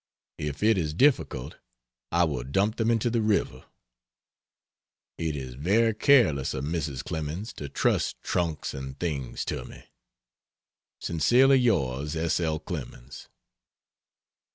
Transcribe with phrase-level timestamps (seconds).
[0.39, 1.57] If it is difficult
[2.11, 3.65] I will dump them into the river.
[5.19, 7.03] It is very careless of Mrs.
[7.03, 9.83] Clemens to trust trunks and things to me.
[10.99, 12.39] Sincerely yours, S.
[12.39, 12.57] L.
[12.57, 13.29] CLEMENS.